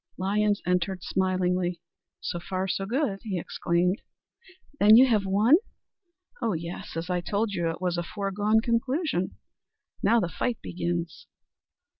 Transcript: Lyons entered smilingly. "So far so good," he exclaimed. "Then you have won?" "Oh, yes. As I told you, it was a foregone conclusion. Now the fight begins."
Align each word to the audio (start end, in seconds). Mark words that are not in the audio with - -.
Lyons 0.17 0.63
entered 0.65 1.03
smilingly. 1.03 1.79
"So 2.21 2.39
far 2.39 2.67
so 2.67 2.87
good," 2.87 3.19
he 3.21 3.37
exclaimed. 3.37 4.01
"Then 4.79 4.95
you 4.97 5.05
have 5.05 5.27
won?" 5.27 5.57
"Oh, 6.41 6.53
yes. 6.53 6.97
As 6.97 7.11
I 7.11 7.21
told 7.21 7.51
you, 7.53 7.69
it 7.69 7.79
was 7.79 7.99
a 7.99 8.03
foregone 8.03 8.61
conclusion. 8.61 9.35
Now 10.01 10.19
the 10.19 10.27
fight 10.27 10.57
begins." 10.59 11.27